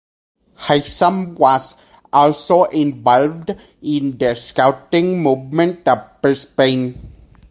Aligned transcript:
Haysom 0.61 1.37
was 1.37 1.75
also 2.11 2.63
involved 2.63 3.51
in 3.83 4.17
the 4.17 4.33
Scouting 4.33 5.21
movement 5.21 5.87
of 5.87 6.19
Brisbane. 6.23 6.97